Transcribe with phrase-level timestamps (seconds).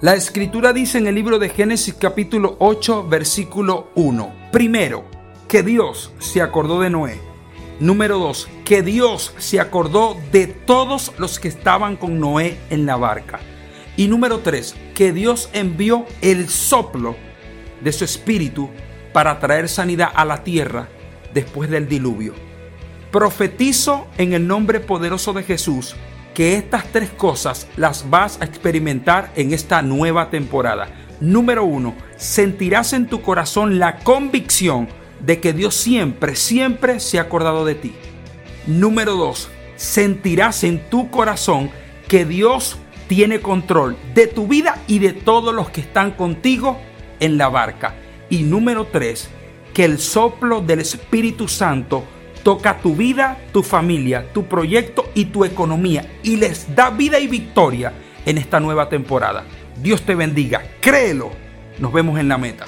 [0.00, 4.32] La escritura dice en el libro de Génesis capítulo 8 versículo 1.
[4.52, 5.04] Primero,
[5.48, 7.20] que Dios se acordó de Noé.
[7.80, 12.94] Número 2, que Dios se acordó de todos los que estaban con Noé en la
[12.94, 13.40] barca.
[13.96, 17.16] Y número 3, que Dios envió el soplo
[17.80, 18.70] de su espíritu
[19.12, 20.88] para traer sanidad a la tierra
[21.34, 22.34] después del diluvio.
[23.10, 25.96] Profetizo en el nombre poderoso de Jesús
[26.38, 30.86] que estas tres cosas las vas a experimentar en esta nueva temporada.
[31.18, 34.86] Número uno, sentirás en tu corazón la convicción
[35.18, 37.92] de que Dios siempre, siempre se ha acordado de ti.
[38.68, 41.70] Número dos, sentirás en tu corazón
[42.06, 46.78] que Dios tiene control de tu vida y de todos los que están contigo
[47.18, 47.96] en la barca.
[48.30, 49.28] Y número tres,
[49.74, 52.04] que el soplo del Espíritu Santo
[52.42, 57.26] toca tu vida, tu familia, tu proyecto y tu economía y les da vida y
[57.26, 57.92] victoria
[58.24, 59.44] en esta nueva temporada.
[59.80, 61.30] Dios te bendiga, créelo.
[61.78, 62.66] Nos vemos en la meta.